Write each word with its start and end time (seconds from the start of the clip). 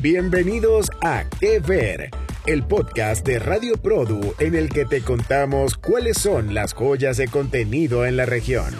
Bienvenidos 0.00 0.92
a 1.02 1.28
Que 1.40 1.58
Ver, 1.58 2.10
el 2.46 2.62
podcast 2.62 3.26
de 3.26 3.40
Radio 3.40 3.74
Produ 3.78 4.32
en 4.38 4.54
el 4.54 4.68
que 4.68 4.84
te 4.84 5.02
contamos 5.02 5.76
cuáles 5.76 6.18
son 6.18 6.54
las 6.54 6.72
joyas 6.72 7.16
de 7.16 7.26
contenido 7.26 8.06
en 8.06 8.16
la 8.16 8.24
región. 8.24 8.72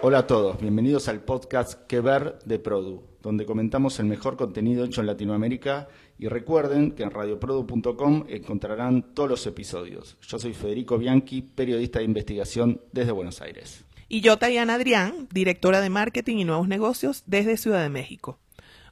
Hola 0.00 0.20
a 0.20 0.26
todos, 0.26 0.58
bienvenidos 0.58 1.06
al 1.08 1.20
podcast 1.20 1.86
Que 1.86 2.00
Ver 2.00 2.38
de 2.46 2.58
Produ, 2.58 3.02
donde 3.20 3.44
comentamos 3.44 4.00
el 4.00 4.06
mejor 4.06 4.38
contenido 4.38 4.86
hecho 4.86 5.02
en 5.02 5.08
Latinoamérica 5.08 5.88
y 6.18 6.28
recuerden 6.28 6.92
que 6.92 7.02
en 7.02 7.10
radioprodu.com 7.10 8.24
encontrarán 8.26 9.02
todos 9.12 9.28
los 9.28 9.46
episodios. 9.46 10.16
Yo 10.22 10.38
soy 10.38 10.54
Federico 10.54 10.96
Bianchi, 10.96 11.42
periodista 11.42 11.98
de 11.98 12.06
investigación 12.06 12.80
desde 12.90 13.12
Buenos 13.12 13.42
Aires. 13.42 13.84
Y 14.08 14.22
yo, 14.22 14.38
Tayana 14.38 14.74
Adrián, 14.74 15.28
directora 15.30 15.82
de 15.82 15.90
marketing 15.90 16.36
y 16.36 16.44
nuevos 16.44 16.68
negocios 16.68 17.22
desde 17.26 17.58
Ciudad 17.58 17.82
de 17.82 17.90
México. 17.90 18.38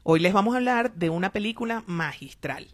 Hoy 0.06 0.20
les 0.20 0.34
vamos 0.34 0.52
a 0.52 0.58
hablar 0.58 0.92
de 0.96 1.08
una 1.08 1.32
película 1.32 1.82
magistral. 1.86 2.66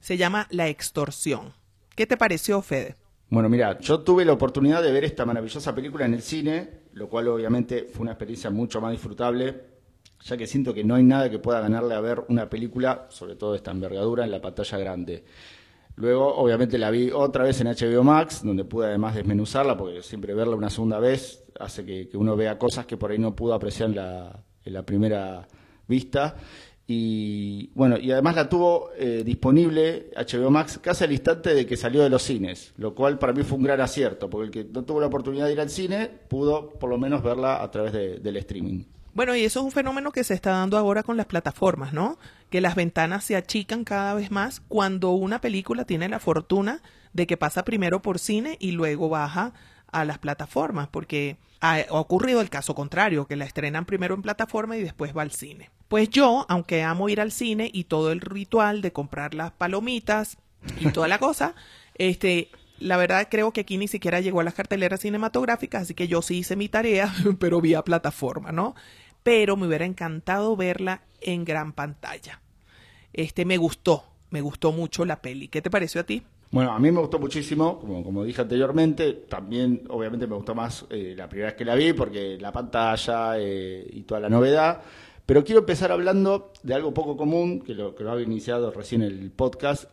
Se 0.00 0.16
llama 0.16 0.46
La 0.48 0.68
extorsión. 0.68 1.52
¿Qué 1.94 2.06
te 2.06 2.16
pareció, 2.16 2.62
Fede? 2.62 2.96
Bueno, 3.28 3.50
mira, 3.50 3.78
yo 3.78 4.00
tuve 4.00 4.24
la 4.24 4.32
oportunidad 4.32 4.82
de 4.82 4.90
ver 4.90 5.04
esta 5.04 5.26
maravillosa 5.26 5.74
película 5.74 6.06
en 6.06 6.14
el 6.14 6.22
cine, 6.22 6.84
lo 6.94 7.10
cual 7.10 7.28
obviamente 7.28 7.84
fue 7.92 8.04
una 8.04 8.12
experiencia 8.12 8.48
mucho 8.48 8.80
más 8.80 8.92
disfrutable, 8.92 9.64
ya 10.24 10.38
que 10.38 10.46
siento 10.46 10.72
que 10.72 10.82
no 10.82 10.94
hay 10.94 11.02
nada 11.02 11.28
que 11.28 11.38
pueda 11.38 11.60
ganarle 11.60 11.94
a 11.94 12.00
ver 12.00 12.24
una 12.28 12.48
película, 12.48 13.06
sobre 13.10 13.36
todo 13.36 13.54
esta 13.54 13.70
envergadura, 13.70 14.24
en 14.24 14.30
la 14.30 14.40
pantalla 14.40 14.78
grande. 14.78 15.24
Luego, 15.96 16.36
obviamente, 16.36 16.78
la 16.78 16.90
vi 16.90 17.10
otra 17.10 17.44
vez 17.44 17.60
en 17.60 17.66
HBO 17.66 18.02
Max, 18.02 18.42
donde 18.42 18.64
pude 18.64 18.86
además 18.86 19.14
desmenuzarla, 19.14 19.76
porque 19.76 20.00
siempre 20.00 20.32
verla 20.32 20.56
una 20.56 20.70
segunda 20.70 20.98
vez 20.98 21.44
hace 21.60 21.84
que, 21.84 22.08
uno 22.14 22.34
vea 22.34 22.56
cosas 22.58 22.86
que 22.86 22.96
por 22.96 23.10
ahí 23.10 23.18
no 23.18 23.36
pudo 23.36 23.52
apreciar 23.52 23.90
en 23.90 24.72
la 24.72 24.82
primera 24.86 25.46
vista. 25.86 26.36
Y 26.90 27.70
bueno, 27.74 27.98
y 27.98 28.10
además 28.12 28.34
la 28.34 28.48
tuvo 28.48 28.88
eh, 28.96 29.22
disponible 29.22 30.10
HBO 30.16 30.50
Max 30.50 30.80
casi 30.82 31.04
al 31.04 31.12
instante 31.12 31.54
de 31.54 31.66
que 31.66 31.76
salió 31.76 32.02
de 32.02 32.08
los 32.08 32.22
cines, 32.22 32.72
lo 32.78 32.94
cual 32.94 33.18
para 33.18 33.34
mí 33.34 33.42
fue 33.42 33.58
un 33.58 33.64
gran 33.64 33.82
acierto, 33.82 34.30
porque 34.30 34.46
el 34.46 34.50
que 34.50 34.72
no 34.72 34.84
tuvo 34.84 34.98
la 34.98 35.08
oportunidad 35.08 35.44
de 35.44 35.52
ir 35.52 35.60
al 35.60 35.68
cine 35.68 36.06
pudo 36.06 36.70
por 36.70 36.88
lo 36.88 36.96
menos 36.96 37.22
verla 37.22 37.62
a 37.62 37.70
través 37.70 37.92
del 37.92 38.36
streaming. 38.38 38.84
Bueno, 39.12 39.36
y 39.36 39.44
eso 39.44 39.60
es 39.60 39.64
un 39.66 39.70
fenómeno 39.70 40.12
que 40.12 40.24
se 40.24 40.32
está 40.32 40.52
dando 40.52 40.78
ahora 40.78 41.02
con 41.02 41.18
las 41.18 41.26
plataformas, 41.26 41.92
¿no? 41.92 42.18
Que 42.48 42.62
las 42.62 42.74
ventanas 42.74 43.22
se 43.22 43.36
achican 43.36 43.84
cada 43.84 44.14
vez 44.14 44.30
más 44.30 44.60
cuando 44.60 45.10
una 45.10 45.42
película 45.42 45.84
tiene 45.84 46.08
la 46.08 46.20
fortuna 46.20 46.80
de 47.12 47.26
que 47.26 47.36
pasa 47.36 47.66
primero 47.66 48.00
por 48.00 48.18
cine 48.18 48.56
y 48.60 48.70
luego 48.70 49.10
baja 49.10 49.52
a 49.92 50.06
las 50.06 50.18
plataformas, 50.18 50.88
porque 50.88 51.36
ha 51.60 51.84
ocurrido 51.90 52.40
el 52.40 52.48
caso 52.48 52.74
contrario, 52.74 53.26
que 53.26 53.36
la 53.36 53.44
estrenan 53.44 53.84
primero 53.84 54.14
en 54.14 54.22
plataforma 54.22 54.78
y 54.78 54.82
después 54.82 55.14
va 55.14 55.20
al 55.20 55.32
cine. 55.32 55.68
Pues 55.88 56.10
yo, 56.10 56.44
aunque 56.48 56.82
amo 56.82 57.08
ir 57.08 57.20
al 57.20 57.32
cine 57.32 57.70
y 57.72 57.84
todo 57.84 58.12
el 58.12 58.20
ritual 58.20 58.82
de 58.82 58.92
comprar 58.92 59.34
las 59.34 59.52
palomitas 59.52 60.36
y 60.80 60.90
toda 60.90 61.08
la 61.08 61.18
cosa, 61.18 61.54
este, 61.94 62.50
la 62.78 62.96
verdad 62.96 63.28
creo 63.30 63.52
que 63.52 63.62
aquí 63.62 63.78
ni 63.78 63.88
siquiera 63.88 64.20
llegó 64.20 64.40
a 64.40 64.44
las 64.44 64.54
carteleras 64.54 65.00
cinematográficas, 65.00 65.82
así 65.82 65.94
que 65.94 66.08
yo 66.08 66.22
sí 66.22 66.38
hice 66.38 66.56
mi 66.56 66.68
tarea, 66.68 67.12
pero 67.38 67.60
vía 67.60 67.82
plataforma, 67.82 68.52
¿no? 68.52 68.74
Pero 69.22 69.56
me 69.56 69.66
hubiera 69.66 69.84
encantado 69.84 70.56
verla 70.56 71.02
en 71.20 71.44
gran 71.44 71.72
pantalla. 71.72 72.40
Este, 73.12 73.44
me 73.44 73.56
gustó, 73.56 74.04
me 74.30 74.40
gustó 74.40 74.72
mucho 74.72 75.04
la 75.04 75.20
peli. 75.20 75.48
¿Qué 75.48 75.60
te 75.60 75.70
pareció 75.70 76.00
a 76.02 76.04
ti? 76.04 76.22
Bueno, 76.50 76.72
a 76.72 76.78
mí 76.78 76.90
me 76.90 77.00
gustó 77.00 77.18
muchísimo, 77.18 77.78
como, 77.78 78.02
como 78.02 78.24
dije 78.24 78.40
anteriormente, 78.40 79.12
también 79.12 79.82
obviamente 79.90 80.26
me 80.26 80.34
gustó 80.34 80.54
más 80.54 80.86
eh, 80.88 81.14
la 81.16 81.28
primera 81.28 81.50
vez 81.50 81.56
que 81.56 81.64
la 81.64 81.74
vi, 81.74 81.92
porque 81.92 82.38
la 82.40 82.52
pantalla 82.52 83.38
eh, 83.38 83.86
y 83.92 84.02
toda 84.02 84.20
la 84.20 84.30
novedad, 84.30 84.80
pero 85.28 85.44
quiero 85.44 85.60
empezar 85.60 85.92
hablando 85.92 86.54
de 86.62 86.72
algo 86.72 86.94
poco 86.94 87.14
común, 87.14 87.60
que 87.60 87.74
lo, 87.74 87.94
que 87.94 88.02
lo 88.02 88.12
ha 88.12 88.22
iniciado 88.22 88.70
recién 88.70 89.02
el 89.02 89.30
podcast, 89.30 89.84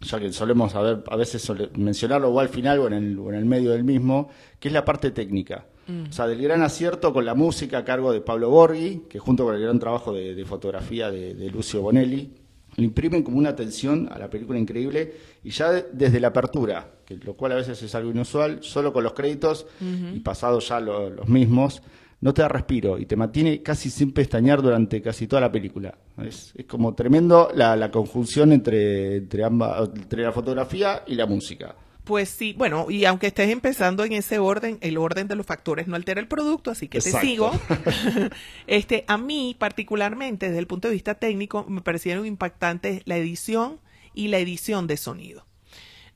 ya 0.00 0.20
que 0.20 0.32
solemos 0.32 0.76
a, 0.76 1.02
a 1.04 1.16
veces 1.16 1.50
mencionarlo 1.76 2.28
o 2.28 2.38
al 2.38 2.50
final 2.50 2.78
o 2.78 2.86
en, 2.86 2.92
el, 2.92 3.18
o 3.18 3.30
en 3.30 3.34
el 3.34 3.46
medio 3.46 3.72
del 3.72 3.82
mismo, 3.82 4.28
que 4.60 4.68
es 4.68 4.72
la 4.72 4.84
parte 4.84 5.10
técnica. 5.10 5.66
Mm. 5.88 6.10
O 6.10 6.12
sea, 6.12 6.28
del 6.28 6.40
gran 6.40 6.62
acierto 6.62 7.12
con 7.12 7.24
la 7.24 7.34
música 7.34 7.78
a 7.78 7.84
cargo 7.84 8.12
de 8.12 8.20
Pablo 8.20 8.48
Borghi, 8.48 9.06
que 9.10 9.18
junto 9.18 9.44
con 9.44 9.56
el 9.56 9.60
gran 9.60 9.80
trabajo 9.80 10.12
de, 10.12 10.44
fotografía 10.44 11.10
de 11.10 11.50
Lucio 11.50 11.82
Bonelli, 11.82 12.30
le 12.76 12.84
imprimen 12.84 13.22
como 13.22 13.38
una 13.38 13.50
atención 13.50 14.08
a 14.12 14.18
la 14.18 14.30
película 14.30 14.58
increíble 14.58 15.14
y 15.42 15.50
ya 15.50 15.72
desde 15.72 16.20
la 16.20 16.28
apertura, 16.28 16.90
que 17.04 17.16
lo 17.16 17.34
cual 17.34 17.52
a 17.52 17.54
veces 17.56 17.82
es 17.82 17.94
algo 17.94 18.10
inusual, 18.10 18.58
solo 18.62 18.92
con 18.92 19.02
los 19.02 19.14
créditos 19.14 19.66
y 19.80 20.20
pasados 20.20 20.68
ya 20.68 20.80
los 20.80 21.28
mismos, 21.28 21.82
no 22.20 22.34
te 22.34 22.42
da 22.42 22.48
respiro 22.48 22.98
y 22.98 23.06
te 23.06 23.16
mantiene 23.16 23.62
casi 23.62 23.90
sin 23.90 24.12
pestañear 24.12 24.62
durante 24.62 25.02
casi 25.02 25.26
toda 25.26 25.42
la 25.42 25.52
película. 25.52 25.96
Es, 26.22 26.54
como 26.66 26.94
tremendo 26.94 27.50
la, 27.54 27.90
conjunción 27.90 28.52
entre, 28.52 29.16
entre, 29.16 29.44
ambas, 29.44 29.90
entre 29.94 30.22
la 30.22 30.32
fotografía 30.32 31.02
y 31.06 31.14
la 31.14 31.26
música. 31.26 31.76
Pues 32.04 32.28
sí, 32.28 32.54
bueno, 32.56 32.86
y 32.88 33.04
aunque 33.04 33.26
estés 33.26 33.50
empezando 33.50 34.04
en 34.04 34.12
ese 34.12 34.38
orden, 34.38 34.78
el 34.80 34.96
orden 34.96 35.26
de 35.26 35.34
los 35.34 35.44
factores 35.44 35.88
no 35.88 35.96
altera 35.96 36.20
el 36.20 36.28
producto, 36.28 36.70
así 36.70 36.86
que 36.86 37.00
te 37.00 37.10
sigo. 37.10 37.50
este, 38.68 39.04
a 39.08 39.18
mí 39.18 39.56
particularmente, 39.58 40.46
desde 40.46 40.60
el 40.60 40.68
punto 40.68 40.86
de 40.86 40.94
vista 40.94 41.16
técnico, 41.16 41.66
me 41.68 41.80
parecieron 41.80 42.24
impactantes 42.24 43.02
la 43.06 43.16
edición 43.16 43.80
y 44.14 44.28
la 44.28 44.38
edición 44.38 44.86
de 44.86 44.96
sonido. 44.96 45.46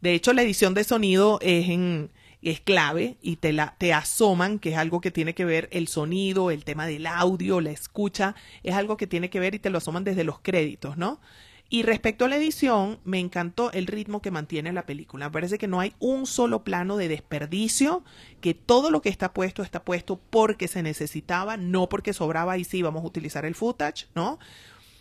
De 0.00 0.14
hecho, 0.14 0.32
la 0.32 0.42
edición 0.42 0.74
de 0.74 0.84
sonido 0.84 1.38
es 1.42 1.68
en, 1.68 2.10
es 2.42 2.60
clave 2.60 3.16
y 3.20 3.36
te 3.36 3.52
la 3.52 3.74
te 3.78 3.92
asoman 3.92 4.58
que 4.58 4.70
es 4.70 4.76
algo 4.76 5.00
que 5.00 5.10
tiene 5.10 5.34
que 5.34 5.44
ver 5.44 5.68
el 5.72 5.88
sonido, 5.88 6.50
el 6.50 6.64
tema 6.64 6.86
del 6.86 7.06
audio, 7.06 7.60
la 7.60 7.70
escucha, 7.70 8.34
es 8.62 8.74
algo 8.74 8.96
que 8.96 9.06
tiene 9.06 9.30
que 9.30 9.40
ver 9.40 9.54
y 9.54 9.58
te 9.58 9.70
lo 9.70 9.78
asoman 9.78 10.04
desde 10.04 10.24
los 10.24 10.40
créditos, 10.40 10.96
¿no? 10.96 11.20
Y 11.72 11.84
respecto 11.84 12.24
a 12.24 12.28
la 12.28 12.36
edición, 12.36 12.98
me 13.04 13.20
encantó 13.20 13.70
el 13.70 13.86
ritmo 13.86 14.20
que 14.20 14.32
mantiene 14.32 14.72
la 14.72 14.86
película. 14.86 15.26
Me 15.26 15.32
parece 15.32 15.56
que 15.56 15.68
no 15.68 15.78
hay 15.78 15.94
un 16.00 16.26
solo 16.26 16.64
plano 16.64 16.96
de 16.96 17.06
desperdicio, 17.06 18.02
que 18.40 18.54
todo 18.54 18.90
lo 18.90 19.00
que 19.02 19.08
está 19.08 19.32
puesto 19.32 19.62
está 19.62 19.84
puesto 19.84 20.18
porque 20.30 20.66
se 20.66 20.82
necesitaba, 20.82 21.56
no 21.56 21.88
porque 21.88 22.12
sobraba 22.12 22.58
y 22.58 22.64
sí 22.64 22.82
vamos 22.82 23.04
a 23.04 23.06
utilizar 23.06 23.44
el 23.44 23.54
footage, 23.54 24.08
¿no? 24.16 24.40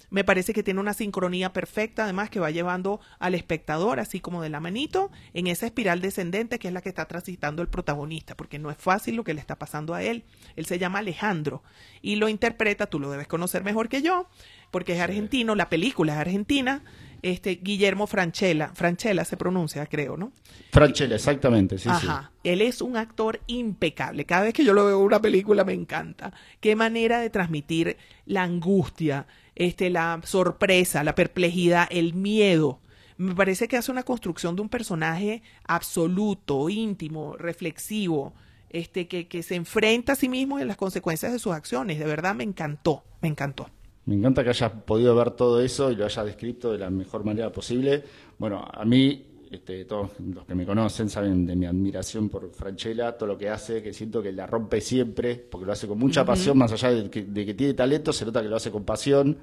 Me 0.10 0.24
parece 0.24 0.54
que 0.54 0.64
tiene 0.64 0.80
una 0.80 0.94
sincronía 0.94 1.54
perfecta, 1.54 2.04
además 2.04 2.30
que 2.30 2.40
va 2.40 2.52
llevando 2.52 3.00
al 3.20 3.36
espectador, 3.36 4.00
así 4.00 4.20
como 4.20 4.42
de 4.42 4.50
la 4.50 4.60
manito, 4.60 5.12
en 5.34 5.48
esa 5.48 5.68
espiral 5.68 6.02
descendente 6.02 6.60
que 6.60 6.68
es 6.68 6.74
la 6.74 6.82
que 6.82 6.90
está 6.90 7.06
transitando 7.06 7.62
el 7.62 7.68
protagonista, 7.68 8.36
porque 8.36 8.60
no 8.60 8.72
es 8.72 8.78
fácil 8.78 9.16
lo 9.16 9.24
que 9.24 9.34
le 9.34 9.42
está 9.42 9.58
pasando 9.58 9.94
a 9.94 10.04
él. 10.04 10.24
Él 10.56 10.66
se 10.66 10.80
llama 10.80 11.00
Alejandro 11.00 11.64
y 12.02 12.16
lo 12.16 12.30
interpreta, 12.30 12.88
tú 12.88 13.00
lo 13.00 13.12
debes 13.12 13.28
conocer 13.28 13.64
mejor 13.64 13.90
que 13.90 14.02
yo, 14.02 14.28
porque 14.72 14.94
es 14.94 15.02
argentino, 15.02 15.56
la 15.56 15.70
película 15.70 16.14
es 16.14 16.20
argentina, 16.20 16.84
este 17.22 17.60
Guillermo 17.62 18.08
Franchella, 18.08 18.72
Franchella 18.74 19.26
se 19.26 19.38
pronuncia, 19.38 19.86
creo, 19.86 20.18
¿no? 20.18 20.32
Franchella, 20.72 21.16
exactamente, 21.16 21.78
sí, 21.78 21.90
Ajá. 21.90 22.32
Él 22.44 22.62
es 22.62 22.82
un 22.82 22.98
actor 22.98 23.42
impecable. 23.48 24.26
Cada 24.26 24.44
vez 24.44 24.54
que 24.54 24.64
yo 24.64 24.74
lo 24.74 24.86
veo 24.86 25.00
en 25.00 25.06
una 25.06 25.22
película 25.22 25.64
me 25.64 25.74
encanta. 25.74 26.34
Qué 26.60 26.76
manera 26.76 27.20
de 27.20 27.30
transmitir 27.30 27.98
la 28.26 28.44
angustia, 28.44 29.28
este, 29.56 29.90
la 29.90 30.22
sorpresa, 30.24 31.04
la 31.04 31.16
perplejidad, 31.16 31.88
el 31.92 32.14
miedo. 32.14 32.80
Me 33.18 33.36
parece 33.36 33.68
que 33.68 33.76
hace 33.76 33.92
una 33.92 34.04
construcción 34.04 34.56
de 34.56 34.62
un 34.62 34.70
personaje 34.70 35.44
absoluto, 35.68 36.70
íntimo, 36.70 37.36
reflexivo, 37.36 38.34
este, 38.70 39.08
que, 39.08 39.28
que 39.28 39.44
se 39.44 39.56
enfrenta 39.56 40.14
a 40.14 40.16
sí 40.16 40.30
mismo 40.30 40.60
y 40.60 40.62
a 40.62 40.66
las 40.66 40.78
consecuencias 40.78 41.34
de 41.34 41.40
sus 41.40 41.54
acciones. 41.54 42.00
De 42.00 42.06
verdad 42.06 42.36
me 42.36 42.46
encantó, 42.46 43.04
me 43.22 43.28
encantó. 43.28 43.70
Me 44.10 44.16
encanta 44.16 44.44
que 44.44 44.50
hayas 44.50 44.72
podido 44.72 45.14
ver 45.14 45.30
todo 45.30 45.62
eso 45.62 45.92
y 45.92 45.96
lo 45.96 46.04
hayas 46.04 46.26
descrito 46.26 46.72
de 46.72 46.80
la 46.80 46.90
mejor 46.90 47.24
manera 47.24 47.52
posible. 47.52 48.04
Bueno, 48.40 48.68
a 48.68 48.84
mí 48.84 49.24
este, 49.52 49.86
todos 49.86 50.10
los 50.20 50.48
que 50.48 50.56
me 50.56 50.66
conocen 50.66 51.12
saben 51.12 51.46
de 51.46 51.56
mi 51.56 51.68
admiración 51.68 52.28
por 52.28 52.50
Franchella, 52.50 53.16
todo 53.16 53.28
lo 53.28 53.38
que 53.38 53.50
hace, 53.50 53.84
que 53.84 53.94
siento 53.94 54.24
que 54.24 54.32
la 54.32 54.48
rompe 54.48 54.82
siempre, 54.82 55.36
porque 55.36 55.68
lo 55.68 55.74
hace 55.74 55.88
con 55.88 56.00
mucha 56.00 56.26
pasión, 56.26 56.58
más 56.58 56.72
allá 56.72 56.90
de 56.90 57.08
que, 57.12 57.54
tiene 57.54 57.76
talento, 57.76 58.12
se 58.12 58.26
nota 58.26 58.42
que 58.42 58.48
lo 58.48 58.56
hace 58.56 58.72
con 58.72 58.84
pasión. 58.84 59.38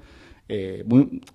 Eh, 0.49 0.83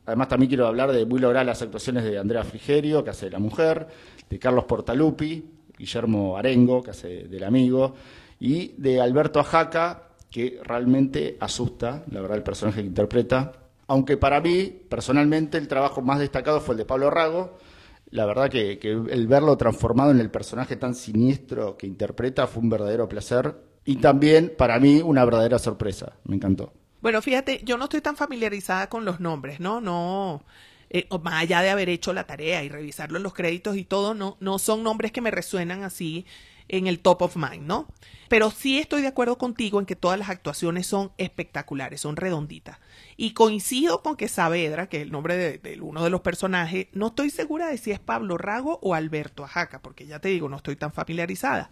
además 0.04 0.28
también 0.28 0.50
quiero 0.50 0.66
hablar 0.66 0.92
de 0.92 1.06
muy 1.06 1.18
lograr 1.18 1.46
las 1.46 1.62
actuaciones 1.62 2.04
de 2.04 2.18
Andrea 2.18 2.44
Frigerio, 2.44 3.02
que 3.02 3.08
hace 3.08 3.26
de 3.26 3.32
la 3.32 3.38
mujer, 3.38 3.88
de 4.28 4.38
Carlos 4.38 4.64
Portalupi, 4.64 5.42
Guillermo 5.78 6.36
Arengo, 6.36 6.82
que 6.82 6.90
hace 6.90 7.28
del 7.28 7.44
amigo, 7.44 7.94
y 8.38 8.74
de 8.76 9.00
Alberto 9.00 9.40
Ajaca, 9.40 10.11
que 10.32 10.58
realmente 10.64 11.36
asusta, 11.38 12.04
la 12.10 12.22
verdad, 12.22 12.38
el 12.38 12.42
personaje 12.42 12.80
que 12.80 12.86
interpreta. 12.88 13.52
Aunque 13.86 14.16
para 14.16 14.40
mí, 14.40 14.64
personalmente, 14.88 15.58
el 15.58 15.68
trabajo 15.68 16.00
más 16.00 16.18
destacado 16.18 16.60
fue 16.60 16.74
el 16.74 16.78
de 16.78 16.84
Pablo 16.86 17.10
Rago, 17.10 17.58
la 18.10 18.26
verdad 18.26 18.50
que, 18.50 18.78
el 18.82 19.26
verlo 19.26 19.56
transformado 19.56 20.10
en 20.10 20.20
el 20.20 20.30
personaje 20.30 20.76
tan 20.76 20.94
siniestro 20.94 21.76
que 21.76 21.86
interpreta 21.86 22.46
fue 22.46 22.62
un 22.62 22.70
verdadero 22.70 23.08
placer 23.08 23.54
y 23.84 23.96
también 23.96 24.52
para 24.56 24.78
mí 24.78 25.00
una 25.02 25.24
verdadera 25.24 25.58
sorpresa. 25.58 26.14
Me 26.24 26.36
encantó. 26.36 26.72
Bueno, 27.00 27.20
fíjate, 27.20 27.60
yo 27.64 27.76
no 27.76 27.84
estoy 27.84 28.00
tan 28.00 28.16
familiarizada 28.16 28.88
con 28.88 29.04
los 29.04 29.18
nombres, 29.18 29.60
¿no? 29.60 29.80
No, 29.80 30.44
eh, 30.90 31.08
más 31.22 31.42
allá 31.42 31.62
de 31.62 31.70
haber 31.70 31.88
hecho 31.88 32.12
la 32.12 32.26
tarea 32.26 32.62
y 32.62 32.68
revisarlo 32.68 33.18
los 33.18 33.34
créditos 33.34 33.76
y 33.76 33.84
todo, 33.84 34.14
no, 34.14 34.36
no 34.40 34.58
son 34.58 34.82
nombres 34.82 35.10
que 35.10 35.22
me 35.22 35.30
resuenan 35.30 35.82
así 35.82 36.26
en 36.68 36.86
el 36.86 37.00
top 37.00 37.22
of 37.22 37.36
mind, 37.36 37.66
¿no? 37.66 37.88
Pero 38.32 38.50
sí 38.50 38.78
estoy 38.78 39.02
de 39.02 39.08
acuerdo 39.08 39.36
contigo 39.36 39.78
en 39.78 39.84
que 39.84 39.94
todas 39.94 40.18
las 40.18 40.30
actuaciones 40.30 40.86
son 40.86 41.12
espectaculares, 41.18 42.00
son 42.00 42.16
redonditas. 42.16 42.78
Y 43.18 43.34
coincido 43.34 44.02
con 44.02 44.16
que 44.16 44.26
Saavedra, 44.26 44.88
que 44.88 44.96
es 44.96 45.02
el 45.02 45.12
nombre 45.12 45.36
de, 45.36 45.80
uno 45.82 46.02
de 46.02 46.08
los 46.08 46.22
personajes, 46.22 46.86
no 46.92 47.08
estoy 47.08 47.28
segura 47.28 47.68
de 47.68 47.76
si 47.76 47.90
es 47.90 47.98
Pablo 47.98 48.38
Rago 48.38 48.78
o 48.80 48.94
Alberto 48.94 49.44
Ajaca, 49.44 49.82
porque 49.82 50.06
ya 50.06 50.18
te 50.18 50.30
digo, 50.30 50.48
no 50.48 50.56
estoy 50.56 50.76
tan 50.76 50.92
familiarizada. 50.92 51.70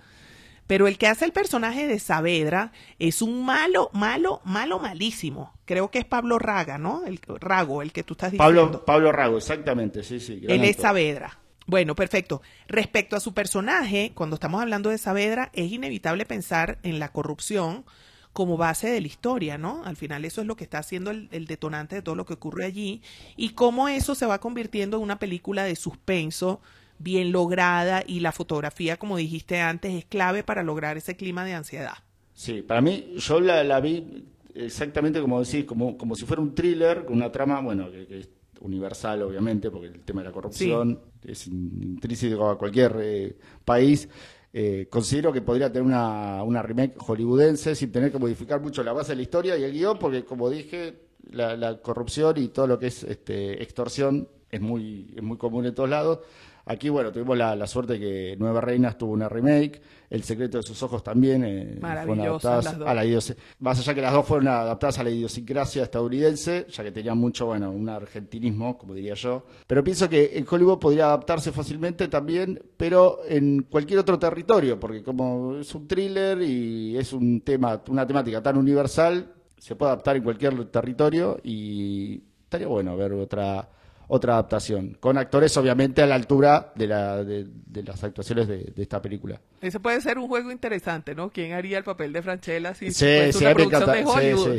Pero 0.67 0.87
el 0.87 0.99
que 0.99 1.09
hace 1.09 1.25
el 1.25 1.33
personaje 1.33 1.89
de 1.89 1.99
Saavedra 1.99 2.73
es 2.99 3.23
un 3.23 3.45
malo, 3.45 3.91
malo, 3.93 4.43
malo, 4.45 4.79
malísimo. 4.79 5.55
Creo 5.65 5.91
que 5.91 5.99
es 5.99 6.05
Pablo 6.05 6.39
Raga, 6.39 6.79
¿no? 6.79 7.07
El 7.07 7.19
Rago, 7.41 7.83
el 7.83 7.93
que 7.93 8.05
tú 8.05 8.13
estás 8.13 8.33
diciendo. 8.33 8.63
Pablo, 8.63 8.85
Pablo 8.85 9.13
Rago, 9.13 9.39
exactamente, 9.39 10.05
sí, 10.05 10.21
sí. 10.21 10.43
Él 10.47 10.63
es 10.63 10.77
Saavedra. 10.77 11.40
Bueno, 11.71 11.95
perfecto. 11.95 12.43
Respecto 12.67 13.15
a 13.15 13.21
su 13.21 13.33
personaje, 13.33 14.11
cuando 14.13 14.35
estamos 14.35 14.61
hablando 14.61 14.91
de 14.91 14.99
Saavedra, 14.99 15.51
es 15.53 15.71
inevitable 15.71 16.27
pensar 16.27 16.81
en 16.83 16.99
la 16.99 17.13
corrupción 17.13 17.85
como 18.33 18.57
base 18.57 18.91
de 18.91 19.01
la 19.01 19.07
historia, 19.07 19.57
¿no? 19.57 19.85
Al 19.85 19.95
final 19.95 20.25
eso 20.25 20.41
es 20.41 20.49
lo 20.49 20.57
que 20.57 20.65
está 20.65 20.79
haciendo 20.79 21.13
el, 21.13 21.29
detonante 21.47 21.95
de 21.95 22.03
todo 22.03 22.17
lo 22.17 22.27
que 22.27 22.35
ocurre 22.35 22.65
allí 22.65 23.03
y 23.37 23.51
cómo 23.51 23.89
eso 23.89 24.17
se 24.17 24.27
va 24.27 24.41
convirtiendo 24.41 24.97
en 24.97 25.05
una 25.05 25.21
película 25.21 25.63
de 25.63 25.77
suspenso 25.77 26.61
bien 26.99 27.31
lograda 27.31 28.03
y 28.05 28.19
la 28.19 28.33
fotografía, 28.33 28.97
como 28.97 29.17
dijiste 29.17 29.61
antes, 29.61 29.95
es 29.95 30.05
clave 30.05 30.43
para 30.43 30.65
lograr 30.65 30.97
ese 30.97 31.15
clima 31.15 31.45
de 31.45 31.55
ansiedad. 31.55 31.99
Sí, 32.35 32.63
para 32.63 32.81
mí, 32.81 33.15
yo 33.17 33.39
la, 33.39 33.79
vi 33.79 34.25
exactamente 34.57 35.21
como 35.21 35.41
decís, 35.41 35.67
como, 35.67 35.97
como 35.97 36.17
si 36.17 36.27
fuera 36.27 36.43
un 36.43 36.53
thriller 36.53 37.05
con 37.05 37.15
una 37.15 37.31
trama, 37.31 37.61
bueno, 37.61 37.89
que, 37.93 38.09
que 38.09 38.40
universal, 38.61 39.23
obviamente, 39.23 39.71
porque 39.71 39.89
el 39.89 40.01
tema 40.01 40.23
de 40.23 40.29
la 40.29 40.33
corrupción 40.33 41.01
es 41.23 41.47
intrínseco 41.47 42.49
a 42.49 42.59
cualquier 42.59 42.97
eh, 43.01 43.37
país. 43.65 44.09
Eh, 44.53 44.89
considero 44.91 45.33
que 45.33 45.43
podría 45.43 45.73
tener 45.73 45.87
una, 45.87 46.43
una, 46.43 46.61
remake 46.63 46.97
hollywoodense 46.99 47.75
sin 47.75 47.93
tener 47.93 48.11
que 48.11 48.19
modificar 48.19 48.61
mucho 48.61 48.83
la 48.83 48.93
base 48.93 49.13
de 49.13 49.17
la 49.17 49.23
historia 49.23 49.57
y 49.57 49.63
el 49.63 49.73
guion, 49.73 49.99
porque 49.99 50.25
como 50.25 50.51
dije, 50.51 51.03
la, 51.31 51.57
la 51.57 51.81
corrupción 51.81 52.37
y 52.39 52.49
todo 52.49 52.67
lo 52.67 52.79
que 52.79 52.89
es 52.89 53.05
este, 53.05 53.63
extorsión 53.63 54.29
es 54.51 54.61
muy, 54.61 55.13
es 55.17 55.23
muy 55.23 55.37
común 55.37 55.67
en 55.67 55.75
todos 55.75 55.89
lados. 55.89 56.19
Aquí, 56.71 56.89
bueno, 56.89 57.11
tuvimos 57.11 57.37
la, 57.37 57.67
suerte 57.67 57.99
que 57.99 58.37
Nueva 58.39 58.61
Reinas 58.61 58.97
tuvo 58.97 59.13
una 59.13 59.29
remake, 59.29 59.83
El 60.09 60.23
secreto 60.23 60.59
de 60.59 60.63
sus 60.63 60.81
ojos 60.85 61.03
también 61.03 61.43
eh, 61.45 61.79
fueron 61.81 62.21
adaptadas 62.21 62.67
a 62.69 62.95
la 62.95 63.03
Más 63.59 63.81
allá 63.81 63.93
que 63.93 64.01
las 64.01 64.13
dos 64.13 64.25
fueron 64.25 64.47
adaptadas 64.47 65.01
a 65.01 65.03
la 65.03 65.11
idiosincrasia 65.11 65.83
estadounidense, 65.83 66.67
ya 66.69 66.85
que 66.85 66.93
tenían 66.93 67.19
mucho, 67.19 67.47
bueno, 67.47 67.73
un 67.73 67.89
argentinismo, 67.89 68.79
como 68.79 68.95
diría 68.95 69.15
yo. 69.15 69.47
Pero 69.67 69.83
pienso 69.83 70.09
que 70.09 70.39
en 70.39 70.47
Hollywood 70.49 70.79
podría 70.79 71.07
adaptarse 71.07 71.51
fácilmente 71.51 72.07
también, 72.07 72.63
pero 72.77 73.19
en 73.27 73.65
cualquier 73.65 73.99
otro 73.99 74.17
territorio, 74.17 74.79
porque 74.79 75.03
como 75.03 75.57
es 75.57 75.75
un 75.75 75.89
thriller 75.89 76.41
y 76.41 76.97
es 76.97 77.13
un 77.13 77.41
tema, 77.41 77.83
una 77.89 78.07
temática 78.07 78.41
tan 78.41 78.57
universal, 78.57 79.35
se 79.59 79.75
puede 79.75 79.91
adaptar 79.91 80.15
en 80.15 80.23
cualquier 80.23 80.65
territorio 80.67 81.41
y 81.43 82.23
estaría 82.45 82.69
bueno 82.69 82.97
ver 82.97 83.13
otra 83.15 83.69
otra 84.13 84.33
adaptación, 84.33 84.97
con 84.99 85.17
actores 85.19 85.57
obviamente 85.57 86.03
a 86.03 86.07
la 86.07 86.17
altura 86.17 86.73
de, 86.75 86.89
la, 86.89 87.23
de, 87.23 87.47
las 87.85 88.03
actuaciones 88.03 88.49
de, 88.49 88.73
esta 88.77 89.01
película. 89.01 89.41
Ese 89.61 89.79
puede 89.79 90.01
ser 90.01 90.19
un 90.19 90.27
juego 90.27 90.51
interesante, 90.51 91.15
¿no? 91.15 91.31
¿Quién 91.31 91.53
haría 91.53 91.79
el 91.79 91.85
papel 91.85 92.13
de 92.13 92.21
Franchella 92.21 92.75
si 92.75 92.91
sí, 92.91 93.33
sí, 93.33 93.45
una 93.45 93.55
producción 93.55 93.93
de 93.93 94.05
Hollywood? 94.05 94.59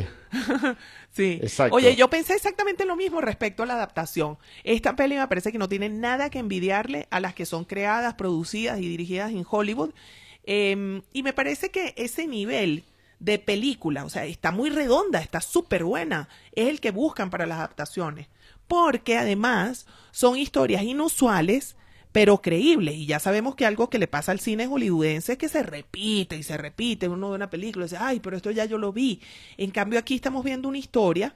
Sí, 1.10 1.40
sí. 1.46 1.62
Oye, 1.70 1.94
yo 1.96 2.08
pensé 2.08 2.32
exactamente 2.32 2.86
lo 2.86 2.96
mismo 2.96 3.20
respecto 3.20 3.62
a 3.62 3.66
la 3.66 3.74
adaptación. 3.74 4.38
Esta 4.64 4.96
peli 4.96 5.16
me 5.16 5.28
parece 5.28 5.52
que 5.52 5.58
no 5.58 5.68
tiene 5.68 5.90
nada 5.90 6.30
que 6.30 6.38
envidiarle 6.38 7.06
a 7.10 7.20
las 7.20 7.34
que 7.34 7.44
son 7.44 7.66
creadas, 7.66 8.14
producidas 8.14 8.78
y 8.78 8.88
dirigidas 8.88 9.32
en 9.32 9.44
Hollywood. 9.48 9.90
Em, 10.44 11.02
y 11.12 11.22
me 11.22 11.34
parece 11.34 11.70
que 11.70 11.92
ese 11.98 12.26
nivel 12.26 12.84
de 13.22 13.38
película, 13.38 14.04
o 14.04 14.10
sea, 14.10 14.26
está 14.26 14.50
muy 14.50 14.70
redonda, 14.70 15.20
está 15.20 15.40
súper 15.40 15.84
buena, 15.84 16.28
es 16.52 16.68
el 16.68 16.80
que 16.80 16.90
buscan 16.90 17.30
para 17.30 17.46
las 17.46 17.58
adaptaciones 17.58 18.28
porque 18.72 19.18
además 19.18 19.86
son 20.12 20.38
historias 20.38 20.82
inusuales 20.82 21.76
pero 22.10 22.40
creíbles. 22.40 22.94
Y 22.94 23.04
ya 23.04 23.18
sabemos 23.18 23.54
que 23.54 23.66
algo 23.66 23.90
que 23.90 23.98
le 23.98 24.06
pasa 24.06 24.32
al 24.32 24.40
cine 24.40 24.66
hollywoodense 24.66 25.32
es 25.32 25.38
que 25.38 25.50
se 25.50 25.62
repite 25.62 26.36
y 26.36 26.42
se 26.42 26.56
repite. 26.56 27.06
Uno 27.06 27.28
ve 27.28 27.36
una 27.36 27.50
película 27.50 27.84
y 27.84 27.88
dice, 27.88 27.98
ay, 28.00 28.20
pero 28.20 28.34
esto 28.34 28.50
ya 28.50 28.64
yo 28.64 28.78
lo 28.78 28.92
vi. 28.92 29.20
En 29.58 29.70
cambio, 29.70 29.98
aquí 29.98 30.14
estamos 30.14 30.42
viendo 30.42 30.68
una 30.68 30.78
historia 30.78 31.34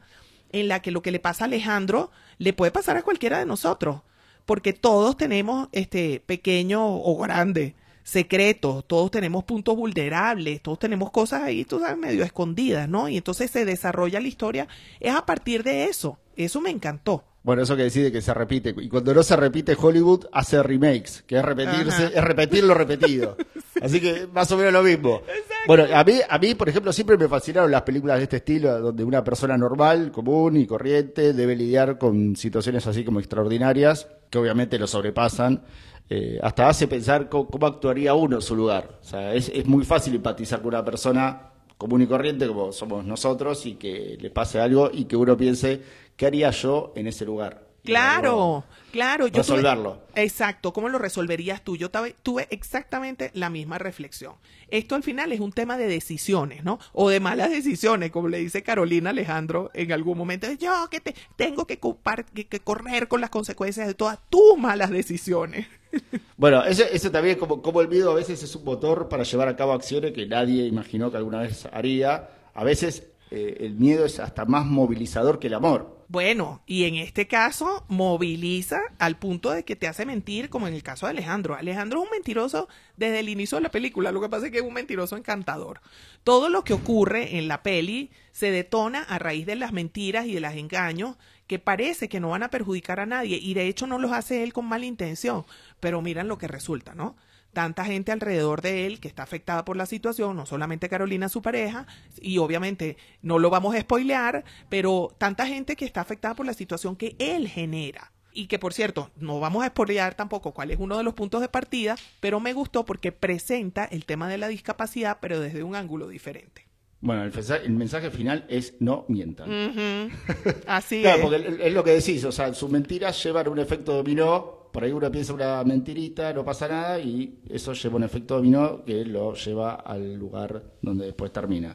en 0.51 0.69
la 0.69 0.81
que 0.81 0.91
lo 0.91 1.03
que 1.03 1.11
le 1.11 1.19
pasa 1.21 1.45
a 1.45 1.47
Alejandro 1.47 2.11
le 2.39 2.55
puede 2.55 2.71
pasar 2.73 2.97
a 2.97 3.03
cualquiera 3.03 3.39
de 3.39 3.45
nosotros. 3.47 4.01
Porque 4.47 4.73
todos 4.73 5.19
tenemos 5.19 5.69
este 5.73 6.21
pequeño 6.21 6.87
o 6.87 7.19
grande 7.19 7.75
secretos, 8.07 8.87
todos 8.87 9.11
tenemos 9.11 9.43
puntos 9.43 9.75
vulnerables, 9.75 10.63
todos 10.63 10.79
tenemos 10.79 11.11
cosas 11.11 11.43
ahí, 11.43 11.65
tú 11.65 11.81
sabes, 11.81 11.99
medio 11.99 12.23
escondidas, 12.23 12.89
¿no? 12.89 13.09
Y 13.09 13.17
entonces 13.17 13.51
se 13.51 13.65
desarrolla 13.65 14.21
la 14.21 14.29
historia, 14.29 14.69
es 15.01 15.13
a 15.13 15.27
partir 15.27 15.65
de 15.65 15.87
eso. 15.87 16.17
Eso 16.37 16.61
me 16.61 16.71
encantó. 16.71 17.25
Bueno, 17.47 17.63
eso 17.63 17.77
que 17.77 17.85
decide 17.85 18.11
que 18.11 18.21
se 18.21 18.35
repite. 18.35 18.75
Y 18.77 18.89
cuando 18.89 19.15
no 19.15 19.23
se 19.23 19.37
repite, 19.37 19.77
Hollywood 19.81 20.27
hace 20.33 20.61
remakes, 20.65 21.23
que 21.29 21.37
es 21.37 21.45
repetirse, 21.45 22.07
es 22.07 22.25
repetir 22.25 22.65
lo 22.65 22.75
repetido. 22.75 23.37
Así 23.81 24.01
que 24.01 24.27
más 24.33 24.51
o 24.51 24.57
menos 24.57 24.73
lo 24.73 24.83
mismo. 24.83 25.23
Bueno, 25.69 25.85
a 25.95 26.03
mí, 26.03 26.19
a 26.29 26.39
mí, 26.41 26.57
por 26.57 26.69
ejemplo, 26.69 26.93
siempre 26.93 27.17
me 27.17 27.29
fascinaron 27.29 27.71
las 27.71 27.83
películas 27.83 28.17
de 28.17 28.25
este 28.25 28.39
estilo, 28.39 28.81
donde 28.81 29.05
una 29.05 29.23
persona 29.23 29.57
normal, 29.57 30.11
común 30.11 30.57
y 30.57 30.67
corriente 30.67 31.35
debe 31.35 31.55
lidiar 31.55 31.99
con 31.99 32.35
situaciones 32.35 32.85
así 32.89 33.05
como 33.05 33.21
extraordinarias, 33.21 34.09
que 34.29 34.39
obviamente 34.39 34.77
lo 34.77 34.89
sobrepasan. 34.89 35.63
Eh, 36.11 36.41
hasta 36.43 36.69
hace 36.69 36.89
pensar 36.89 37.29
cómo, 37.29 37.47
cómo, 37.47 37.69
actuaría 37.69 38.15
uno 38.15 38.35
en 38.37 38.43
su 38.43 38.57
lugar. 38.57 38.99
O 39.01 39.05
sea, 39.05 39.35
es, 39.35 39.53
es 39.55 39.67
muy 39.67 39.85
fácil 39.85 40.17
empatizar 40.17 40.59
con 40.63 40.75
una 40.75 40.85
persona 40.85 41.53
común 41.79 42.03
y 42.03 42.07
corriente 42.07 42.47
como 42.47 42.73
somos 42.73 43.05
nosotros 43.05 43.67
y 43.67 43.75
que 43.75 44.17
le 44.21 44.31
pase 44.31 44.61
algo 44.61 44.91
y 44.93 45.05
que 45.05 45.17
uno 45.17 45.37
piense, 45.37 45.81
¿qué 46.17 46.27
haría 46.27 46.51
yo 46.51 46.93
en 46.97 47.07
ese 47.07 47.25
lugar? 47.25 47.66
Claro, 47.87 48.65
claro. 48.93 49.27
Yo 49.29 49.39
resolverlo. 49.39 50.03
exacto, 50.15 50.73
¿cómo 50.73 50.89
lo 50.89 50.99
resolverías 50.99 51.63
tú? 51.63 51.77
Yo 51.77 51.91
tuve 52.23 52.49
exactamente 52.51 53.31
la 53.35 53.51
misma 53.51 53.79
reflexión. 53.79 54.35
Esto 54.69 54.95
al 54.95 55.03
final 55.03 55.33
es 55.33 55.41
un 55.41 55.53
tema 55.53 55.79
de 55.79 55.87
decisiones, 55.87 56.65
¿no? 56.65 56.79
O 56.93 57.09
de 57.09 57.21
malas 57.21 57.51
decisiones, 57.51 58.11
como 58.11 58.29
le 58.29 58.39
dice 58.39 58.63
Carolina 58.63 59.11
Alejandro 59.11 59.71
en 59.75 59.93
algún 59.93 60.19
momento. 60.19 60.47
Yo 60.53 60.89
que 60.91 61.01
te, 61.01 61.15
tengo 61.37 61.67
que, 61.67 61.79
que 61.79 62.61
correr 62.61 63.09
con 63.09 63.21
las 63.21 63.31
consecuencias 63.31 63.87
de 63.87 63.95
todas 63.95 64.19
tus 64.29 64.59
malas 64.59 64.91
decisiones. 64.91 65.67
Bueno, 66.37 66.63
ese, 66.65 67.09
también, 67.09 67.39
como, 67.39 67.63
como 67.63 67.81
el 67.81 67.89
miedo 67.89 68.11
a 68.11 68.15
veces 68.15 68.43
es 68.43 68.55
un 68.55 68.65
motor 68.65 69.09
para 69.09 69.23
llevar 69.23 69.49
a 69.49 69.57
cabo 69.57 69.73
acciones 69.73 70.13
que 70.13 70.27
nadie 70.27 70.67
imaginó 70.67 71.11
que 71.11 71.17
alguna 71.17 71.41
vez 71.41 71.67
haría. 71.73 72.29
A 72.53 72.65
veces 72.65 73.05
eh, 73.37 73.57
el 73.61 73.75
miedo 73.75 74.07
es 74.07 74.19
hasta 74.19 74.45
más 74.47 74.65
movilizador 74.67 75.39
que 75.39 75.49
el 75.49 75.55
amor. 75.55 76.05
Bueno, 76.09 76.63
y 76.67 76.85
en 76.85 76.95
este 76.95 77.27
caso 77.27 77.85
moviliza 77.89 78.81
al 78.99 79.19
punto 79.19 79.51
de 79.51 79.65
que 79.65 79.77
te 79.77 79.89
hace 79.89 80.07
mentir, 80.07 80.49
como 80.49 80.69
en 80.69 80.75
el 80.75 80.83
caso 80.83 81.07
de 81.07 81.11
Alejandro. 81.11 81.55
Alejandro 81.57 82.01
es 82.01 82.05
un 82.07 82.13
mentiroso 82.13 82.69
desde 82.97 83.21
el 83.21 83.29
inicio 83.29 83.57
de 83.57 83.63
la 83.63 83.71
película, 83.71 84.13
lo 84.13 84.21
que 84.21 84.29
pasa 84.29 84.47
es 84.47 84.53
que 84.53 84.59
es 84.59 84.65
un 84.65 84.73
mentiroso 84.73 85.17
encantador. 85.17 85.81
Todo 86.23 86.49
lo 86.49 86.65
que 86.65 86.75
ocurre 86.75 87.37
en 87.39 87.49
la 87.49 87.63
peli 87.63 88.11
se 88.33 88.51
detona 88.53 89.03
a 89.03 89.19
raíz 89.19 89.47
de 89.47 89.57
las 89.57 89.73
mentiras 89.73 90.27
y 90.27 90.35
de 90.35 90.41
los 90.41 90.55
engaños 90.55 91.17
que 91.47 91.59
parece 91.59 92.09
que 92.09 92.21
no 92.21 92.31
van 92.31 92.43
a 92.43 92.51
perjudicar 92.51 93.01
a 93.01 93.07
nadie 93.07 93.39
y 93.43 93.55
de 93.55 93.67
hecho 93.67 93.87
no 93.87 93.99
los 93.99 94.13
hace 94.13 94.43
él 94.45 94.53
con 94.53 94.67
mala 94.67 94.87
intención, 94.87 95.45
pero 95.81 96.03
miran 96.03 96.29
lo 96.29 96.39
que 96.39 96.49
resulta, 96.49 96.95
¿no? 96.95 97.17
Tanta 97.57 97.87
gente 97.87 98.13
alrededor 98.13 98.61
de 98.61 98.87
él 98.87 99.01
que 99.01 99.09
está 99.09 99.23
afectada 99.23 99.65
por 99.65 99.79
la 99.79 99.87
situación, 99.87 100.37
no 100.37 100.45
solamente 100.45 100.91
Carolina, 100.91 101.31
su 101.31 101.41
pareja, 101.41 101.87
y 102.21 102.37
obviamente 102.37 102.99
no 103.23 103.39
lo 103.39 103.49
vamos 103.49 103.75
a 103.75 103.81
spoilear, 103.81 104.45
pero 104.69 105.09
tanta 105.17 105.47
gente 105.47 105.75
que 105.75 105.87
está 105.87 106.03
afectada 106.03 106.35
por 106.35 106.45
la 106.45 106.53
situación 106.53 106.97
que 106.97 107.17
él 107.19 107.49
genera 107.49 108.13
y 108.35 108.49
que 108.49 108.59
por 108.59 108.75
cierto, 108.75 109.11
no 109.17 109.41
vamos 109.41 109.65
a 109.65 109.69
spoilear 109.69 110.15
tampoco 110.15 110.53
cuál 110.53 110.71
es 110.71 110.79
uno 110.79 110.99
de 110.99 111.03
los 111.03 111.15
puntos 111.15 111.41
de 111.41 111.49
partida, 111.49 111.97
pero 112.21 112.41
me 112.41 112.53
gustó 112.53 112.85
porque 112.85 113.11
presenta 113.11 113.87
el 113.87 114.05
tema 114.05 114.29
de 114.29 114.37
la 114.37 114.49
discapacidad, 114.49 115.17
pero 115.23 115.41
desde 115.41 115.63
un 115.63 115.77
ángulo 115.77 116.09
diferente. 116.09 116.67
Bueno, 117.01 117.23
el, 117.23 117.71
mensaje 117.71 118.11
final 118.11 118.45
es 118.51 118.75
no 118.81 119.07
mientan. 119.09 119.49
Así 120.67 121.01
claro, 121.01 121.23
porque 121.23 121.57
es 121.63 121.73
lo 121.73 121.83
que 121.83 121.93
decís, 121.93 122.23
o 122.25 122.33
sea, 122.33 122.53
sus 122.53 122.69
mentiras 122.69 123.23
llevan 123.25 123.49
un 123.49 123.59
efecto 123.59 123.95
dominó, 123.95 124.56
por 124.77 124.85
ahí 124.85 124.93
uno 124.93 125.11
piensa 125.11 125.33
una 125.33 125.65
mentirita, 125.65 126.35
no 126.35 126.45
pasa 126.45 126.69
nada, 126.69 127.01
y 127.01 127.39
eso 127.49 127.73
lleva 127.73 127.97
un 127.97 128.03
efecto 128.03 128.35
dominó 128.35 128.85
que 128.85 129.07
lo 129.07 129.33
lleva 129.33 129.77
al 129.77 130.17
lugar 130.17 130.63
donde 130.83 131.07
después 131.07 131.33
termina. 131.33 131.75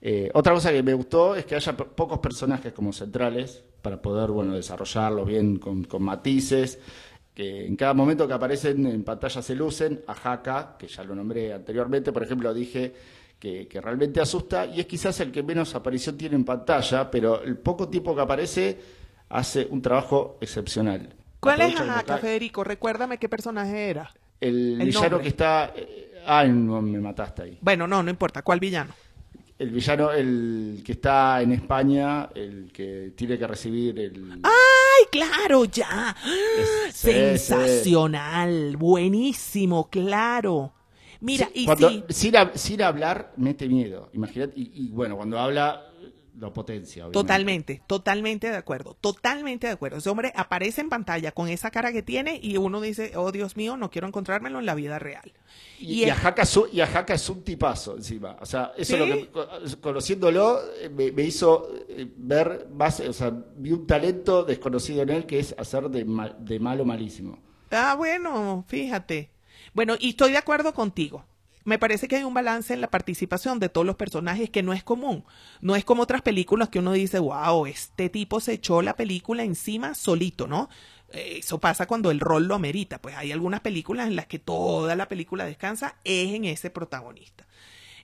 Eh, 0.00 0.30
otra 0.32 0.52
cosa 0.52 0.70
que 0.70 0.80
me 0.80 0.94
gustó 0.94 1.34
es 1.34 1.44
que 1.44 1.56
haya 1.56 1.76
pocos 1.76 2.20
personajes 2.20 2.72
como 2.72 2.92
centrales 2.92 3.64
para 3.82 4.00
poder 4.00 4.30
bueno 4.30 4.54
desarrollarlos 4.54 5.26
bien 5.26 5.58
con, 5.58 5.82
con 5.82 6.04
matices 6.04 6.78
que 7.34 7.66
en 7.66 7.74
cada 7.74 7.94
momento 7.94 8.28
que 8.28 8.34
aparecen 8.34 8.86
en 8.86 9.02
pantalla 9.02 9.42
se 9.42 9.56
lucen. 9.56 10.04
A 10.06 10.12
Haka, 10.12 10.76
que 10.78 10.86
ya 10.86 11.02
lo 11.02 11.16
nombré 11.16 11.52
anteriormente, 11.52 12.12
por 12.12 12.22
ejemplo, 12.22 12.54
dije 12.54 12.94
que, 13.40 13.66
realmente 13.82 14.20
asusta 14.20 14.66
y 14.66 14.78
es 14.78 14.86
quizás 14.86 15.18
el 15.18 15.32
que 15.32 15.42
menos 15.42 15.74
aparición 15.74 16.16
tiene 16.16 16.36
en 16.36 16.44
pantalla, 16.44 17.10
pero 17.10 17.42
el 17.42 17.58
poco 17.58 17.88
tiempo 17.88 18.14
que 18.14 18.22
aparece 18.22 18.78
hace 19.30 19.66
un 19.68 19.82
trabajo 19.82 20.38
excepcional. 20.40 21.15
¿Cuál 21.40 21.60
es 21.60 21.80
Ajaka, 21.80 22.18
Federico? 22.18 22.64
Recuérdame 22.64 23.18
qué 23.18 23.28
personaje 23.28 23.90
era. 23.90 24.12
El, 24.40 24.76
villano 24.76 25.18
que 25.20 25.28
está 25.28 25.72
eh, 25.74 26.06
Ay, 26.26 26.50
no, 26.50 26.82
me 26.82 26.98
mataste 26.98 27.42
ahí. 27.42 27.58
Bueno, 27.60 27.86
no, 27.86 28.02
no 28.02 28.10
importa. 28.10 28.42
¿Cuál 28.42 28.58
villano? 28.58 28.92
El 29.58 29.70
villano, 29.70 30.10
el 30.10 30.82
que 30.84 30.92
está 30.92 31.40
en 31.40 31.52
España, 31.52 32.28
el 32.34 32.70
que 32.72 33.12
tiene 33.16 33.38
que 33.38 33.46
recibir 33.46 33.98
el... 33.98 34.40
¡Ay, 34.42 35.06
claro, 35.10 35.64
ya! 35.64 36.14
Es- 36.58 36.94
sí, 36.94 37.12
Sensacional, 37.12 38.76
buenísimo, 38.76 39.88
claro. 39.88 40.72
Mira, 41.20 41.46
Sí, 41.46 41.62
y 41.62 41.64
cuando, 41.64 41.88
sí, 41.88 42.04
sin, 42.10 42.34
sin 42.54 42.82
hablar, 42.82 43.32
mete 43.36 43.68
miedo. 43.68 44.10
Imagínate. 44.12 44.52
Y, 44.56 44.70
y 44.74 44.88
bueno, 44.90 45.16
cuando 45.16 45.38
habla, 45.38 45.86
lo 46.38 46.52
potencia. 46.52 47.04
obviamente. 47.06 47.18
totalmente, 47.22 47.82
totalmente 47.86 48.50
de 48.50 48.56
acuerdo, 48.56 48.94
totalmente 49.00 49.66
de 49.66 49.72
acuerdo. 49.72 49.98
Ese 49.98 50.10
hombre 50.10 50.32
aparece 50.36 50.80
en 50.82 50.88
pantalla 50.88 51.32
con 51.32 51.48
esa 51.48 51.70
cara 51.70 51.92
que 51.92 52.02
tiene 52.02 52.38
y 52.42 52.56
uno 52.58 52.80
dice, 52.80 53.12
oh 53.16 53.32
Dios 53.32 53.56
mío, 53.56 53.76
no 53.76 53.90
quiero 53.90 54.06
encontrármelo 54.06 54.58
en 54.58 54.66
la 54.66 54.74
vida 54.74 54.98
real. 54.98 55.32
Y, 55.78 55.84
Y 55.84 56.00
y 56.00 56.04
es- 56.04 56.12
Ajaca 56.12 56.42
es 56.42 56.56
un- 56.56 56.68
y 56.72 56.80
es 56.80 57.28
un 57.30 57.42
tipazo 57.42 57.96
encima. 57.96 58.36
O 58.40 58.46
sea, 58.46 58.72
eso 58.76 58.96
¿Sí? 58.96 59.02
es 59.02 59.08
lo 59.08 59.14
que, 59.16 59.28
co- 59.30 59.48
conociéndolo, 59.80 60.60
eh, 60.80 60.88
me, 60.88 61.10
me 61.12 61.22
hizo 61.22 61.70
eh, 61.88 62.06
ver 62.16 62.68
más, 62.72 63.00
o 63.00 63.12
sea, 63.12 63.32
vi 63.56 63.72
un 63.72 63.86
talento 63.86 64.44
desconocido 64.44 65.02
en 65.02 65.10
él 65.10 65.26
que 65.26 65.38
es 65.38 65.54
hacer 65.58 65.88
de, 65.88 66.04
mal- 66.04 66.36
de 66.38 66.58
malo 66.60 66.84
malísimo. 66.84 67.38
Ah, 67.70 67.94
bueno, 67.96 68.64
fíjate. 68.68 69.30
Bueno, 69.74 69.94
y 69.98 70.10
estoy 70.10 70.32
de 70.32 70.38
acuerdo 70.38 70.72
contigo. 70.74 71.24
Me 71.66 71.80
parece 71.80 72.06
que 72.06 72.14
hay 72.14 72.22
un 72.22 72.32
balance 72.32 72.72
en 72.72 72.80
la 72.80 72.90
participación 72.90 73.58
de 73.58 73.68
todos 73.68 73.84
los 73.84 73.96
personajes 73.96 74.50
que 74.50 74.62
no 74.62 74.72
es 74.72 74.84
común. 74.84 75.24
No 75.60 75.74
es 75.74 75.84
como 75.84 76.04
otras 76.04 76.22
películas 76.22 76.68
que 76.68 76.78
uno 76.78 76.92
dice, 76.92 77.18
wow, 77.18 77.66
este 77.66 78.08
tipo 78.08 78.38
se 78.38 78.52
echó 78.52 78.82
la 78.82 78.94
película 78.94 79.42
encima 79.42 79.94
solito, 79.94 80.46
¿no? 80.46 80.70
Eh, 81.10 81.38
Eso 81.40 81.58
pasa 81.58 81.86
cuando 81.86 82.12
el 82.12 82.20
rol 82.20 82.46
lo 82.46 82.54
amerita. 82.54 83.02
Pues 83.02 83.16
hay 83.16 83.32
algunas 83.32 83.62
películas 83.62 84.06
en 84.06 84.14
las 84.14 84.26
que 84.26 84.38
toda 84.38 84.94
la 84.94 85.08
película 85.08 85.44
descansa 85.44 85.96
es 86.04 86.34
en 86.34 86.44
ese 86.44 86.70
protagonista. 86.70 87.48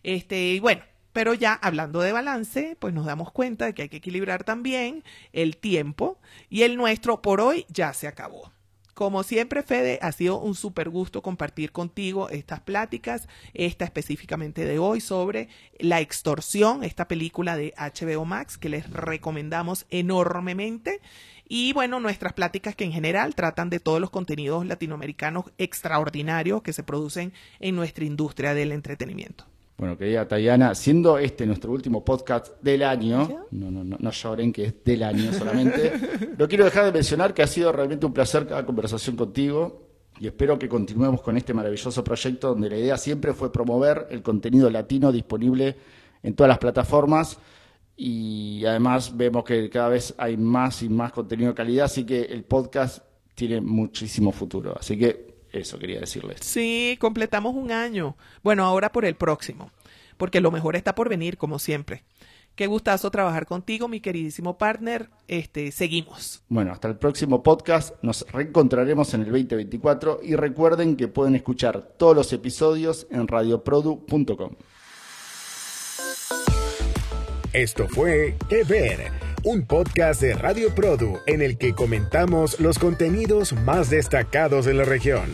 Este, 0.02 0.54
y 0.54 0.58
bueno, 0.60 0.82
pero 1.12 1.32
ya 1.32 1.52
hablando 1.54 2.00
de 2.00 2.10
balance, 2.10 2.76
pues 2.80 2.92
nos 2.92 3.06
damos 3.06 3.30
cuenta 3.30 3.66
de 3.66 3.74
que 3.74 3.82
hay 3.82 3.88
que 3.88 3.98
equilibrar 3.98 4.42
también 4.42 5.04
el 5.32 5.56
tiempo 5.56 6.18
y 6.50 6.62
el 6.62 6.76
nuestro 6.76 7.22
por 7.22 7.40
hoy 7.40 7.64
ya 7.68 7.92
se 7.92 8.08
acabó. 8.08 8.50
Como 8.94 9.22
siempre, 9.22 9.62
Fede, 9.62 9.98
ha 10.02 10.12
sido 10.12 10.38
un 10.38 10.54
súper 10.54 10.90
gusto 10.90 11.22
compartir 11.22 11.72
contigo 11.72 12.28
estas 12.28 12.60
pláticas, 12.60 13.26
esta 13.54 13.86
específicamente 13.86 14.66
de 14.66 14.78
hoy 14.78 15.00
sobre 15.00 15.48
La 15.78 16.00
extorsión, 16.00 16.84
esta 16.84 17.08
película 17.08 17.56
de 17.56 17.72
HBO 17.78 18.26
Max 18.26 18.58
que 18.58 18.68
les 18.68 18.90
recomendamos 18.90 19.86
enormemente. 19.88 21.00
Y 21.48 21.72
bueno, 21.72 22.00
nuestras 22.00 22.34
pláticas 22.34 22.76
que 22.76 22.84
en 22.84 22.92
general 22.92 23.34
tratan 23.34 23.70
de 23.70 23.80
todos 23.80 23.98
los 23.98 24.10
contenidos 24.10 24.66
latinoamericanos 24.66 25.46
extraordinarios 25.56 26.62
que 26.62 26.74
se 26.74 26.82
producen 26.82 27.32
en 27.60 27.74
nuestra 27.76 28.04
industria 28.04 28.52
del 28.52 28.72
entretenimiento. 28.72 29.51
Bueno, 29.82 29.98
querida 29.98 30.28
Tayana, 30.28 30.76
siendo 30.76 31.18
este 31.18 31.44
nuestro 31.44 31.72
último 31.72 32.04
podcast 32.04 32.62
del 32.62 32.84
año, 32.84 33.46
no, 33.50 33.68
no, 33.68 33.82
no, 33.82 33.96
no 33.98 34.10
lloren 34.12 34.52
que 34.52 34.66
es 34.66 34.84
del 34.84 35.02
año 35.02 35.32
solamente, 35.32 35.92
no 36.38 36.46
quiero 36.46 36.64
dejar 36.64 36.84
de 36.84 36.92
mencionar 36.92 37.34
que 37.34 37.42
ha 37.42 37.48
sido 37.48 37.72
realmente 37.72 38.06
un 38.06 38.12
placer 38.12 38.46
cada 38.46 38.64
conversación 38.64 39.16
contigo 39.16 39.88
y 40.20 40.28
espero 40.28 40.56
que 40.56 40.68
continuemos 40.68 41.20
con 41.20 41.36
este 41.36 41.52
maravilloso 41.52 42.04
proyecto 42.04 42.50
donde 42.50 42.70
la 42.70 42.76
idea 42.76 42.96
siempre 42.96 43.32
fue 43.32 43.50
promover 43.50 44.06
el 44.10 44.22
contenido 44.22 44.70
latino 44.70 45.10
disponible 45.10 45.74
en 46.22 46.36
todas 46.36 46.50
las 46.50 46.58
plataformas 46.58 47.40
y 47.96 48.64
además 48.64 49.16
vemos 49.16 49.42
que 49.42 49.68
cada 49.68 49.88
vez 49.88 50.14
hay 50.16 50.36
más 50.36 50.80
y 50.84 50.90
más 50.90 51.10
contenido 51.10 51.48
de 51.50 51.56
calidad, 51.56 51.86
así 51.86 52.06
que 52.06 52.20
el 52.20 52.44
podcast 52.44 53.02
tiene 53.34 53.60
muchísimo 53.60 54.30
futuro. 54.30 54.76
Así 54.78 54.96
que 54.96 55.31
eso 55.52 55.78
quería 55.78 56.00
decirles. 56.00 56.40
Sí, 56.42 56.96
completamos 57.00 57.54
un 57.54 57.70
año. 57.72 58.16
Bueno, 58.42 58.64
ahora 58.64 58.92
por 58.92 59.04
el 59.04 59.14
próximo, 59.14 59.70
porque 60.16 60.40
lo 60.40 60.50
mejor 60.50 60.76
está 60.76 60.94
por 60.94 61.08
venir, 61.08 61.36
como 61.36 61.58
siempre. 61.58 62.04
Qué 62.54 62.66
gustazo 62.66 63.10
trabajar 63.10 63.46
contigo, 63.46 63.88
mi 63.88 64.00
queridísimo 64.00 64.58
partner. 64.58 65.08
Este, 65.26 65.72
seguimos. 65.72 66.42
Bueno, 66.48 66.72
hasta 66.72 66.88
el 66.88 66.96
próximo 66.96 67.42
podcast. 67.42 67.94
Nos 68.02 68.26
reencontraremos 68.30 69.14
en 69.14 69.22
el 69.22 69.32
2024 69.32 70.20
y 70.22 70.36
recuerden 70.36 70.96
que 70.96 71.08
pueden 71.08 71.34
escuchar 71.34 71.94
todos 71.96 72.14
los 72.14 72.32
episodios 72.32 73.06
en 73.10 73.26
radioprodu.com. 73.26 74.50
Esto 77.54 77.86
fue 77.88 78.36
Que 78.48 78.64
Ver, 78.64 79.12
un 79.44 79.62
podcast 79.66 80.20
de 80.20 80.34
Radio 80.34 80.74
Produ 80.74 81.18
en 81.26 81.42
el 81.42 81.58
que 81.58 81.74
comentamos 81.74 82.60
los 82.60 82.78
contenidos 82.78 83.52
más 83.52 83.90
destacados 83.90 84.66
de 84.66 84.74
la 84.74 84.84
región. 84.84 85.30